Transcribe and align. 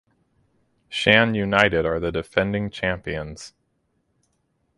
Shan 0.89 1.35
United 1.35 1.85
are 1.85 1.99
the 1.99 2.11
defending 2.11 2.71
champions. 2.71 3.53